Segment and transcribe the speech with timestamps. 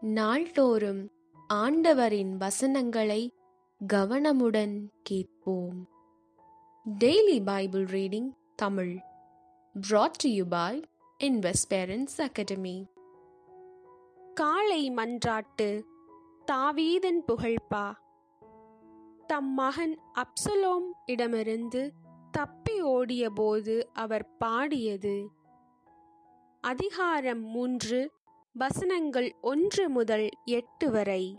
[0.00, 1.10] நாள்தோறும்
[1.46, 3.34] ஆண்டவரின் வசனங்களை
[3.92, 5.88] கவனமுடன் கேட்போம்.
[6.98, 8.98] Daily Bible reading Tamil
[9.74, 10.82] brought to you by
[11.24, 12.90] Invest Parents Academy.
[14.34, 15.82] காளை மன்றாட்டு
[16.46, 17.92] தாவீதன் புகழ்பா
[19.26, 21.92] தம் மகன் அப்சலோம் இடமிருந்து
[22.30, 25.28] தப்பி ஓடியபோது அவர் பாடியது
[26.62, 28.12] அதிகாரம் மூன்று
[28.52, 31.38] வசனங்கள் ஒன்று முதல் எட்டு வரை.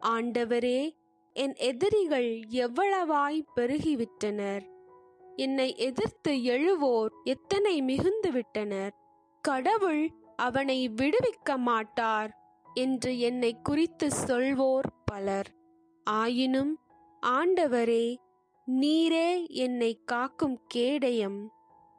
[0.00, 0.96] ஆண்டவரே
[1.32, 4.64] என் எதிரிகள் எவ்வளவாய் பெருகிவிட்டனர்.
[5.36, 8.94] என்னை எதிர்த்து எழுவோர் எத்தனை மிகுந்து விட்டனர்
[9.40, 12.34] கடவுள் அவனை விடுவிக்க மாட்டார்
[12.74, 15.50] என்று என்னை குறித்து சொல்வோர் பலர்.
[16.04, 16.78] ஆயினும்
[17.26, 18.16] ஆண்டவரே
[18.66, 21.52] நீரே என்னை காக்கும் கேடயம்.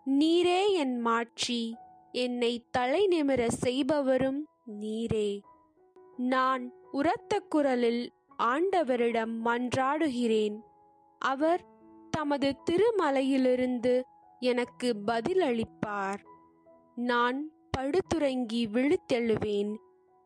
[0.05, 1.75] நீரே என் மாட்சி.
[2.15, 4.45] என்னை தலை நிமிர செய்பவரும்
[4.81, 5.41] நீரே.
[6.17, 10.59] நான் உரத்த குரலில் ஆண்டவரிடம் மன்றாடுகிறேன்.
[11.19, 11.65] அவர்
[12.09, 14.01] தமது திருமலையிலிருந்து
[14.39, 16.21] எனக்கு பதிலளிப்பார்.
[16.95, 19.75] நான் படுத்துறங்கி விழுத்தெழுவேன்.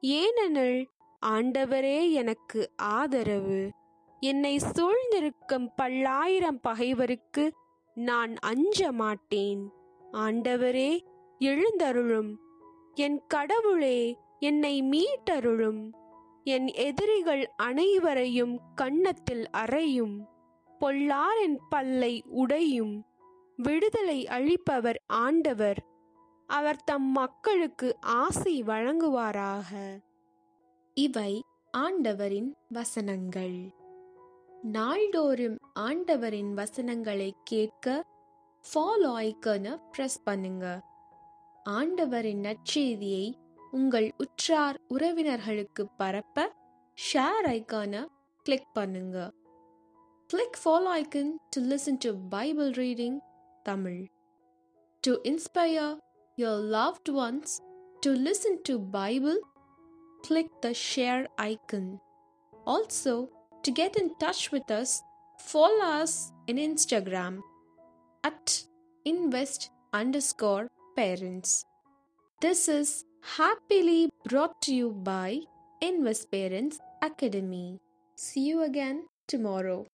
[0.01, 0.87] ஏனெனில்
[1.25, 3.69] ஆண்டவரே எனக்கு ஆதரவு.
[4.19, 7.53] என்னை சூழ்ந்திருக்கும் பல்லாயிரம் பகைவருக்கு
[7.95, 9.71] நான் அஞ்ச மாட்டேன்.
[10.13, 11.08] ஆண்டவரே
[11.39, 12.39] எழுந்தருளும்.
[12.93, 15.91] என் கடவுளே என்னை மீட்டருளும்.
[16.43, 20.27] என் எதிரிகள் அனைவரையும் கன்னத்தில் அறையும்.
[20.79, 23.05] பொல்லாரின் பல்லை உடையும்.
[23.57, 25.85] விடுதலை அளிப்பவர் ஆண்டவர்.
[26.47, 29.99] அவர் தம் மக்களுக்கு ஆசை வழங்குவாராக.
[30.93, 33.73] இவை ஆண்டவரின் வசனங்கள்.
[34.61, 38.05] நாள்தோறும் ஆண்டவரின் வசனங்களை கேட்க
[38.73, 40.83] ஃபாலோ ஐக்கனை பிரஸ் பண்ணுங்க.
[41.78, 43.26] ஆண்டவரின் நற்செய்தியை
[43.72, 46.46] உங்கள் உற்றார் உறவினர்களுக்கு பரப்ப
[46.98, 48.02] ஷேர் ஐக்கானை
[48.46, 49.18] கிளிக் பண்ணுங்க
[50.30, 53.18] click follow icon to listen to Bible reading
[53.62, 54.02] Tamil
[55.04, 55.96] to inspire
[56.38, 57.54] your loved ones
[58.00, 59.40] to listen to Bible
[60.24, 62.00] click the share icon.
[62.66, 63.28] Also,
[63.64, 65.02] to get in touch with us,
[65.38, 66.14] follow us
[66.46, 67.40] in Instagram
[68.24, 68.64] at
[69.06, 70.68] invest underscore
[70.99, 71.63] parents.
[72.41, 73.05] This is
[73.37, 75.39] happily brought to you by
[75.81, 77.79] Invest Parents Academy.
[78.17, 79.85] See you again tomorrow.